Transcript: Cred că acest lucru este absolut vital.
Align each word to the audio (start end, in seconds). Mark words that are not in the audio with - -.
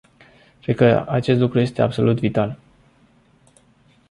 Cred 0.61 0.75
că 0.75 1.05
acest 1.07 1.39
lucru 1.39 1.59
este 1.59 1.81
absolut 1.81 2.19
vital. 2.19 2.57